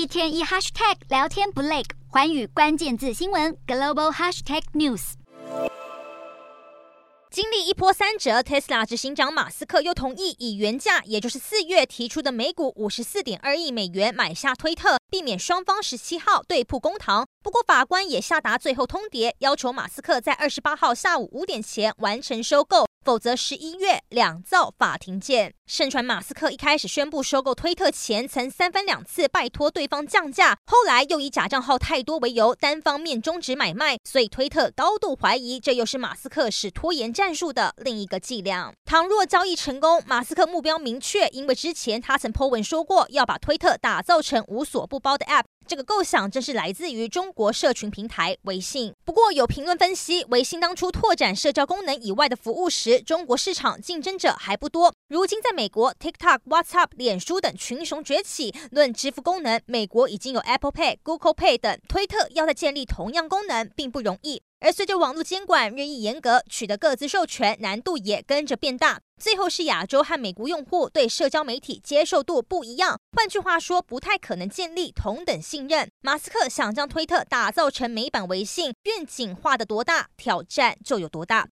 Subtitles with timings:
[0.00, 5.12] 一天一 hashtag 聊天不累，环宇关键字新闻 global hashtag news。
[7.30, 17.26] 经历一波三折，Tesla 执行长马斯克又同意以原价，也就是四月提出的每股五十四点二亿美元买下推特，避免双方十七号对簿公堂。
[17.42, 22.86] 不过法官也下达最后通牒，要求马斯克在二十八号下午五点前完成收购。
[23.02, 25.54] 否则，十一月两造法庭见。
[25.66, 33.96] 盛传马斯克一开始宣布收购推特前，曾三番两次拜托对方降价，后来又以假账号太多为由，单方面终止买卖。
[34.04, 38.74] 所以推特高度怀疑，这又是马斯克使拖延战术的另一个伎俩。
[38.84, 45.44] 倘若交易成功，马斯克目标明确，因为之前他曾 po 文说过要把推特打造成无所不包的 App。
[45.70, 48.92] 这个构想正是来自于中国社群平台微信。
[49.04, 54.92] 不过，有评论分析，微信当初拓展社交功能以外的服务时，中国市场竞争者还不多。
[55.10, 61.78] 如今，在美国，TikTok、WhatsApp、脸书等群雄崛起，论支付功能，美国已经有 Apple Pay、Google Pay 等。
[61.88, 64.42] 推特要在建立同样功能，并不容易。
[64.60, 69.00] 而随着网络监管日益严格，取得各自授权难度也跟着变大。
[69.18, 75.90] 最后是亚洲和美国用户对社交媒体接受度不一样，换句话说，不太可能建立同等信任。
[76.02, 81.48] 马斯克想将推特打造成美版微信，愿景画得多大，挑战就有多大。